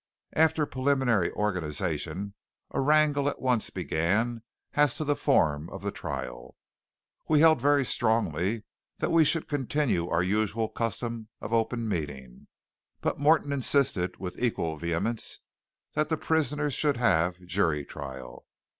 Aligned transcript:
After 0.33 0.65
preliminary 0.65 1.29
organization 1.33 2.33
a 2.71 2.81
wrangle 2.81 3.29
at 3.29 3.39
once 3.39 3.69
began 3.69 4.41
as 4.73 4.97
to 4.97 5.03
the 5.03 5.15
form 5.15 5.69
of 5.69 5.83
the 5.83 5.91
trial. 5.91 6.55
We 7.27 7.41
held 7.41 7.61
very 7.61 7.85
strongly 7.85 8.63
that 8.97 9.11
we 9.11 9.23
should 9.23 9.47
continue 9.47 10.09
our 10.09 10.23
usual 10.23 10.69
custom 10.69 11.27
of 11.39 11.53
open 11.53 11.87
meeting; 11.87 12.47
but 13.01 13.19
Morton 13.19 13.51
insisted 13.53 14.17
with 14.17 14.41
equal 14.41 14.75
vehemence 14.75 15.39
that 15.93 16.09
the 16.09 16.17
prisoners 16.17 16.73
should 16.73 16.97
have 16.97 17.39
jury 17.45 17.85
trial. 17.85 18.47